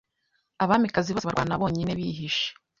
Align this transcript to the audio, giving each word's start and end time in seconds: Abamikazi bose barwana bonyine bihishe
Abamikazi 0.63 1.09
bose 1.11 1.25
barwana 1.29 1.59
bonyine 1.61 1.91
bihishe 1.99 2.47